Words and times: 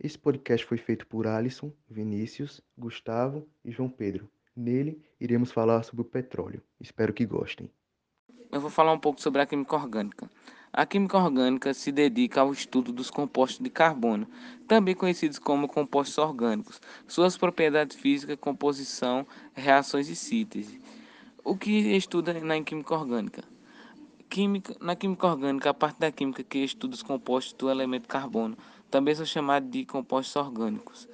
Esse 0.00 0.16
podcast 0.16 0.64
foi 0.64 0.78
feito 0.78 1.04
por 1.08 1.26
Alisson, 1.26 1.72
Vinícius, 1.90 2.60
Gustavo 2.76 3.48
e 3.64 3.72
João 3.72 3.88
Pedro. 3.88 4.30
Nele, 4.54 5.02
iremos 5.20 5.50
falar 5.50 5.82
sobre 5.82 6.02
o 6.02 6.04
petróleo. 6.04 6.62
Espero 6.80 7.12
que 7.12 7.26
gostem. 7.26 7.68
Eu 8.52 8.60
vou 8.60 8.70
falar 8.70 8.92
um 8.92 8.98
pouco 8.98 9.20
sobre 9.20 9.42
a 9.42 9.46
química 9.46 9.74
orgânica. 9.74 10.30
A 10.72 10.86
química 10.86 11.18
orgânica 11.18 11.74
se 11.74 11.90
dedica 11.90 12.42
ao 12.42 12.52
estudo 12.52 12.92
dos 12.92 13.10
compostos 13.10 13.58
de 13.58 13.70
carbono, 13.70 14.28
também 14.68 14.94
conhecidos 14.94 15.40
como 15.40 15.66
compostos 15.66 16.16
orgânicos, 16.18 16.80
suas 17.08 17.36
propriedades 17.36 17.96
físicas, 17.96 18.36
composição, 18.40 19.26
reações 19.52 20.08
e 20.08 20.14
síntese. 20.14 20.80
O 21.42 21.56
que 21.56 21.70
estuda 21.96 22.32
na 22.34 22.62
química 22.62 22.94
orgânica? 22.94 23.42
Química, 24.30 24.76
na 24.80 24.94
química 24.94 25.26
orgânica, 25.26 25.70
a 25.70 25.74
parte 25.74 25.98
da 25.98 26.12
química 26.12 26.44
que 26.44 26.58
estuda 26.58 26.94
os 26.94 27.02
compostos 27.02 27.54
do 27.54 27.68
elemento 27.68 28.06
carbono 28.06 28.56
também 28.90 29.14
são 29.14 29.26
chamados 29.26 29.70
de 29.70 29.84
compostos 29.84 30.36
orgânicos, 30.36 31.08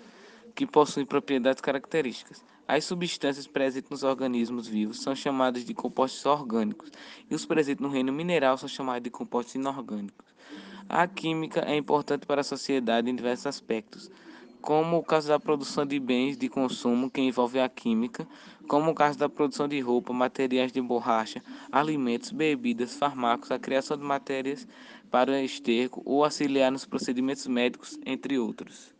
que 0.54 0.66
possuem 0.66 1.04
propriedades 1.04 1.60
características. 1.60 2.44
As 2.66 2.84
substâncias 2.84 3.46
presentes 3.46 3.90
nos 3.90 4.02
organismos 4.02 4.66
vivos 4.66 5.00
são 5.00 5.14
chamadas 5.14 5.64
de 5.64 5.74
compostos 5.74 6.24
orgânicos 6.24 6.90
e 7.30 7.34
os 7.34 7.44
presentes 7.44 7.82
no 7.82 7.90
reino 7.90 8.12
mineral 8.12 8.56
são 8.56 8.68
chamados 8.68 9.02
de 9.02 9.10
compostos 9.10 9.54
inorgânicos. 9.54 10.34
A 10.88 11.06
química 11.06 11.60
é 11.66 11.76
importante 11.76 12.26
para 12.26 12.40
a 12.40 12.44
sociedade 12.44 13.10
em 13.10 13.14
diversos 13.14 13.46
aspectos, 13.46 14.10
como 14.64 14.96
o 14.96 15.04
caso 15.04 15.28
da 15.28 15.38
produção 15.38 15.84
de 15.84 16.00
bens 16.00 16.38
de 16.38 16.48
consumo 16.48 17.10
que 17.10 17.20
envolve 17.20 17.60
a 17.60 17.68
química, 17.68 18.26
como 18.66 18.92
o 18.92 18.94
caso 18.94 19.18
da 19.18 19.28
produção 19.28 19.68
de 19.68 19.78
roupa, 19.78 20.10
materiais 20.10 20.72
de 20.72 20.80
borracha, 20.80 21.42
alimentos, 21.70 22.30
bebidas, 22.30 22.94
fármacos, 22.94 23.50
a 23.50 23.58
criação 23.58 23.94
de 23.94 24.02
matérias 24.02 24.66
para 25.10 25.42
esterco 25.42 26.02
ou 26.06 26.24
auxiliar 26.24 26.72
nos 26.72 26.86
procedimentos 26.86 27.46
médicos, 27.46 27.98
entre 28.06 28.38
outros. 28.38 28.94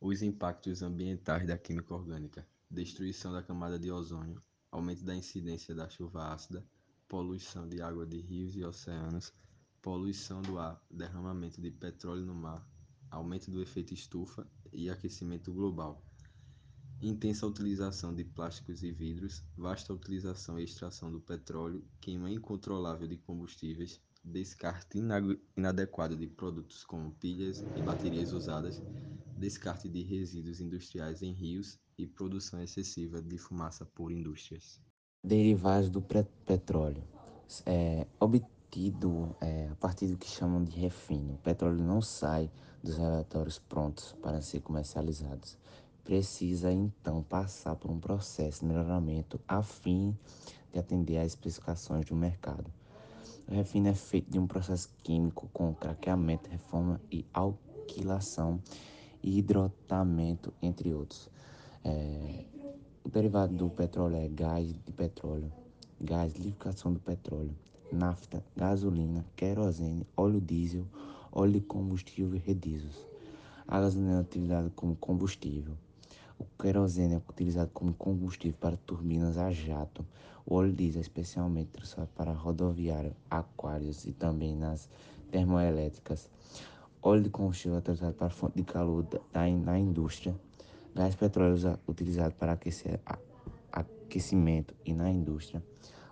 Os 0.00 0.22
impactos 0.22 0.82
ambientais 0.82 1.46
da 1.46 1.58
química 1.58 1.94
orgânica: 1.94 2.48
destruição 2.70 3.34
da 3.34 3.42
camada 3.42 3.78
de 3.78 3.90
ozônio, 3.90 4.42
aumento 4.72 5.04
da 5.04 5.14
incidência 5.14 5.74
da 5.74 5.90
chuva 5.90 6.32
ácida, 6.32 6.64
poluição 7.06 7.68
de 7.68 7.82
água 7.82 8.06
de 8.06 8.18
rios 8.18 8.56
e 8.56 8.64
oceanos, 8.64 9.30
poluição 9.82 10.40
do 10.40 10.58
ar, 10.58 10.82
derramamento 10.90 11.60
de 11.60 11.70
petróleo 11.70 12.24
no 12.24 12.34
mar, 12.34 12.66
aumento 13.10 13.50
do 13.50 13.60
efeito 13.60 13.92
estufa 13.92 14.46
e 14.72 14.88
aquecimento 14.88 15.52
global. 15.52 16.02
Intensa 17.02 17.46
utilização 17.46 18.14
de 18.14 18.24
plásticos 18.24 18.82
e 18.82 18.92
vidros, 18.92 19.42
vasta 19.56 19.92
utilização 19.92 20.58
e 20.60 20.64
extração 20.64 21.10
do 21.10 21.18
petróleo, 21.20 21.82
queima 22.00 22.30
incontrolável 22.30 23.08
de 23.08 23.16
combustíveis, 23.16 24.00
descarte 24.22 24.98
inadequado 25.56 26.14
de 26.16 26.26
produtos 26.26 26.84
como 26.84 27.10
pilhas 27.12 27.60
e 27.74 27.82
baterias 27.82 28.32
usadas, 28.32 28.78
descarte 29.38 29.88
de 29.88 30.02
resíduos 30.02 30.60
industriais 30.60 31.22
em 31.22 31.32
rios 31.32 31.78
e 31.96 32.06
produção 32.06 32.62
excessiva 32.62 33.22
de 33.22 33.38
fumaça 33.38 33.86
por 33.86 34.12
indústrias. 34.12 34.78
Derivados 35.24 35.88
do 35.88 36.02
petróleo. 36.02 37.02
É, 37.66 38.06
é, 39.40 39.68
a 39.70 39.74
partir 39.76 40.06
do 40.06 40.16
que 40.16 40.28
chamam 40.28 40.62
de 40.62 40.78
refino. 40.78 41.34
O 41.34 41.38
petróleo 41.38 41.82
não 41.82 42.00
sai 42.00 42.50
dos 42.82 42.96
relatórios 42.96 43.58
prontos 43.58 44.14
para 44.22 44.40
ser 44.40 44.60
comercializados. 44.60 45.58
Precisa 46.04 46.72
então 46.72 47.22
passar 47.22 47.74
por 47.76 47.90
um 47.90 47.98
processo 47.98 48.60
de 48.60 48.66
melhoramento 48.66 49.40
a 49.48 49.62
fim 49.62 50.16
de 50.72 50.78
atender 50.78 51.18
às 51.18 51.28
especificações 51.28 52.06
do 52.06 52.14
mercado. 52.14 52.72
O 53.48 53.54
refino 53.54 53.88
é 53.88 53.94
feito 53.94 54.30
de 54.30 54.38
um 54.38 54.46
processo 54.46 54.88
químico 55.02 55.48
com 55.52 55.74
craqueamento, 55.74 56.48
reforma 56.48 57.00
e 57.10 57.26
alquilação 57.34 58.62
e 59.22 59.38
hidrotamento, 59.38 60.52
entre 60.62 60.94
outros. 60.94 61.28
É, 61.84 62.44
o 63.02 63.08
derivado 63.08 63.54
do 63.54 63.68
petróleo 63.68 64.16
é 64.16 64.28
gás 64.28 64.66
de 64.68 64.92
petróleo, 64.92 65.52
gás 66.00 66.32
de 66.32 66.42
liquidação 66.42 66.92
do 66.92 67.00
petróleo, 67.00 67.54
nafta, 67.92 68.44
gasolina, 68.56 69.24
querosene, 69.36 70.06
óleo 70.16 70.40
diesel, 70.40 70.86
óleo 71.32 71.52
de 71.54 71.60
combustível 71.60 72.34
e 72.34 72.38
redizos. 72.38 73.06
A 73.66 73.80
gasolina 73.80 74.18
é 74.18 74.20
utilizada 74.20 74.70
como 74.74 74.96
combustível. 74.96 75.74
O 76.38 76.44
querosene 76.60 77.14
é 77.14 77.18
utilizado 77.18 77.70
como 77.72 77.92
combustível 77.94 78.56
para 78.60 78.76
turbinas 78.76 79.36
a 79.36 79.50
jato. 79.50 80.04
O 80.46 80.54
óleo 80.54 80.72
diesel 80.72 81.00
é 81.00 81.02
especialmente 81.02 81.82
usado 81.82 82.08
para 82.16 82.32
rodoviário, 82.32 83.14
aquários 83.30 84.06
e 84.06 84.12
também 84.12 84.56
nas 84.56 84.88
termoelétricas. 85.30 86.28
Óleo 87.02 87.22
de 87.22 87.30
combustível 87.30 87.76
é 87.76 87.78
utilizado 87.78 88.14
para 88.14 88.30
fonte 88.30 88.56
de 88.56 88.64
calor 88.64 89.02
da, 89.04 89.48
na 89.48 89.78
indústria. 89.78 90.34
Gás 90.94 91.14
petróleo 91.14 91.56
é 91.68 91.78
utilizado 91.88 92.34
para 92.34 92.52
aquecer, 92.52 93.00
a, 93.06 93.18
aquecimento 93.72 94.74
e 94.84 94.92
na 94.92 95.10
indústria. 95.10 95.62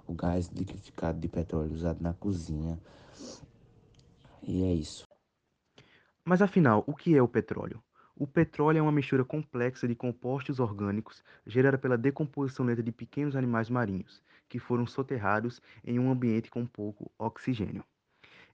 O 0.08 0.14
gás 0.14 0.48
liquidificado 0.48 1.20
de 1.20 1.28
petróleo 1.28 1.72
usado 1.72 2.02
na 2.02 2.14
cozinha. 2.14 2.80
E 4.42 4.64
é 4.64 4.72
isso. 4.72 5.06
Mas 6.24 6.40
afinal, 6.40 6.82
o 6.86 6.94
que 6.94 7.14
é 7.14 7.22
o 7.22 7.28
petróleo? 7.28 7.82
O 8.16 8.26
petróleo 8.26 8.78
é 8.78 8.82
uma 8.82 8.90
mistura 8.90 9.24
complexa 9.24 9.86
de 9.86 9.94
compostos 9.94 10.58
orgânicos 10.58 11.22
gerada 11.46 11.78
pela 11.78 11.96
decomposição 11.96 12.66
lenta 12.66 12.82
de 12.82 12.90
pequenos 12.90 13.36
animais 13.36 13.70
marinhos, 13.70 14.22
que 14.48 14.58
foram 14.58 14.86
soterrados 14.86 15.62
em 15.84 15.98
um 16.00 16.10
ambiente 16.10 16.50
com 16.50 16.66
pouco 16.66 17.12
oxigênio. 17.18 17.84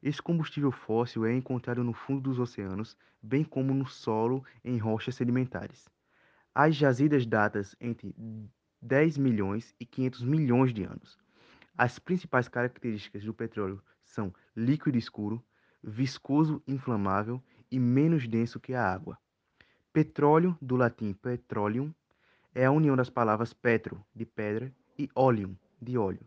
Esse 0.03 0.21
combustível 0.21 0.71
fóssil 0.71 1.25
é 1.25 1.33
encontrado 1.33 1.83
no 1.83 1.95
fundo 1.95 2.21
dos 2.21 2.39
oceanos, 2.39 2.95
bem 3.23 3.43
como 3.43 3.73
no 3.73 3.87
solo 3.87 4.45
em 4.63 4.77
rochas 4.77 5.15
sedimentares. 5.15 5.89
As 6.55 6.77
jazidas 6.77 7.25
datas 7.25 7.75
entre 7.81 8.15
10 8.83 9.17
milhões 9.17 9.75
e 9.81 9.87
500 9.87 10.23
milhões 10.25 10.75
de 10.75 10.85
anos. 10.85 11.24
As 11.77 11.99
principais 11.99 12.47
características 12.47 13.25
do 13.25 13.35
petróleo 13.35 13.83
são 14.05 14.33
líquido 14.55 14.97
escuro, 14.97 15.45
viscoso 15.83 16.62
inflamável 16.69 17.43
e 17.69 17.81
menos 17.81 18.29
denso 18.29 18.61
que 18.61 18.75
a 18.75 18.93
água. 18.93 19.19
Petróleo, 19.93 20.57
do 20.62 20.77
latim 20.77 21.12
petroleum, 21.12 21.93
é 22.55 22.65
a 22.65 22.71
união 22.71 22.95
das 22.95 23.11
palavras 23.11 23.53
petro, 23.53 24.05
de 24.15 24.25
pedra, 24.25 24.73
e 24.97 25.09
oleum, 25.17 25.57
de 25.83 25.99
óleo, 25.99 26.25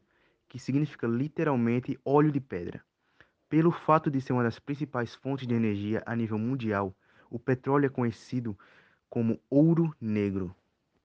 que 0.49 0.59
significa 0.59 1.07
literalmente 1.07 1.97
óleo 2.03 2.31
de 2.31 2.41
pedra. 2.41 2.83
Pelo 3.47 3.71
fato 3.71 4.11
de 4.11 4.19
ser 4.19 4.33
uma 4.33 4.43
das 4.43 4.59
principais 4.59 5.15
fontes 5.15 5.47
de 5.47 5.55
energia 5.55 6.03
a 6.05 6.13
nível 6.13 6.37
mundial, 6.37 6.93
o 7.29 7.39
petróleo 7.39 7.85
é 7.85 7.89
conhecido 7.89 8.57
como 9.09 9.39
ouro 9.49 9.95
negro. 10.01 10.53